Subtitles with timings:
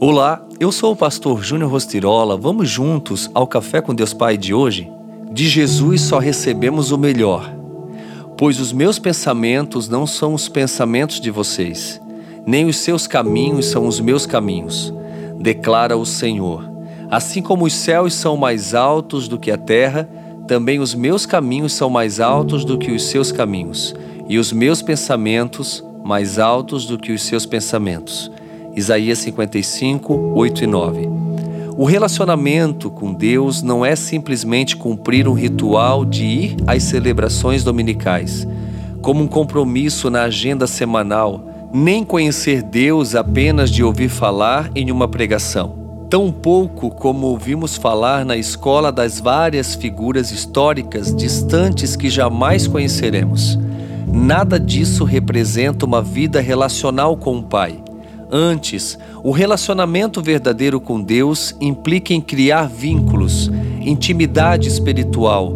[0.00, 2.36] Olá, eu sou o pastor Júnior Rostirola.
[2.36, 4.88] Vamos juntos ao Café com Deus Pai de hoje?
[5.32, 7.52] De Jesus só recebemos o melhor,
[8.36, 12.00] pois os meus pensamentos não são os pensamentos de vocês,
[12.46, 14.94] nem os seus caminhos são os meus caminhos,
[15.36, 16.70] declara o Senhor.
[17.10, 20.08] Assim como os céus são mais altos do que a terra,
[20.46, 23.96] também os meus caminhos são mais altos do que os seus caminhos,
[24.28, 28.30] e os meus pensamentos mais altos do que os seus pensamentos.
[28.78, 31.08] Isaías 55, 8 e 9.
[31.76, 38.46] O relacionamento com Deus não é simplesmente cumprir um ritual de ir às celebrações dominicais,
[39.02, 45.08] como um compromisso na agenda semanal, nem conhecer Deus apenas de ouvir falar em uma
[45.08, 46.06] pregação.
[46.08, 53.58] Tão pouco como ouvimos falar na escola das várias figuras históricas distantes que jamais conheceremos.
[54.06, 57.82] Nada disso representa uma vida relacional com o Pai
[58.30, 65.54] Antes, o relacionamento verdadeiro com Deus implica em criar vínculos, intimidade espiritual,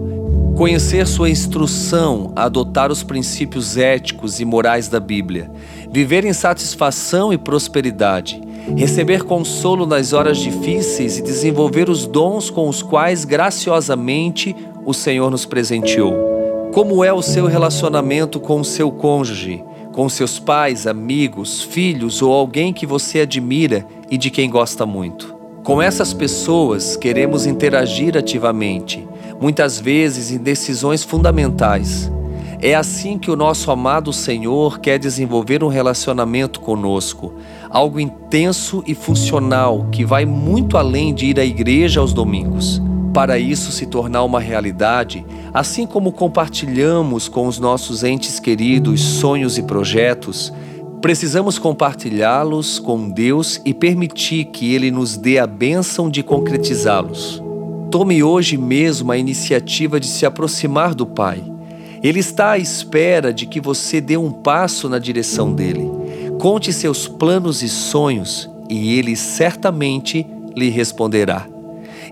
[0.57, 5.51] conhecer sua instrução, adotar os princípios éticos e morais da Bíblia,
[5.91, 8.41] viver em satisfação e prosperidade,
[8.77, 15.31] receber consolo nas horas difíceis e desenvolver os dons com os quais graciosamente o Senhor
[15.31, 16.71] nos presenteou.
[16.73, 19.63] Como é o seu relacionamento com o seu cônjuge?
[19.93, 25.35] Com seus pais, amigos, filhos ou alguém que você admira e de quem gosta muito.
[25.63, 29.07] Com essas pessoas, queremos interagir ativamente,
[29.41, 32.11] muitas vezes em decisões fundamentais.
[32.61, 37.35] É assim que o nosso amado Senhor quer desenvolver um relacionamento conosco,
[37.69, 42.81] algo intenso e funcional que vai muito além de ir à igreja aos domingos.
[43.13, 49.59] Para isso se tornar uma realidade, assim como compartilhamos com os nossos entes queridos sonhos
[49.59, 50.53] e projetos,
[51.01, 57.43] precisamos compartilhá-los com Deus e permitir que Ele nos dê a bênção de concretizá-los.
[57.91, 61.43] Tome hoje mesmo a iniciativa de se aproximar do Pai.
[62.03, 65.89] Ele está à espera de que você dê um passo na direção dele.
[66.39, 70.27] Conte seus planos e sonhos e ele certamente
[70.57, 71.47] lhe responderá.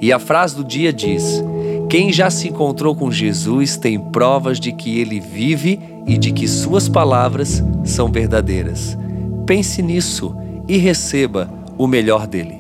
[0.00, 1.42] E a frase do dia diz:
[1.90, 6.46] Quem já se encontrou com Jesus tem provas de que ele vive e de que
[6.46, 8.96] suas palavras são verdadeiras.
[9.44, 10.32] Pense nisso
[10.68, 12.59] e receba o melhor dele.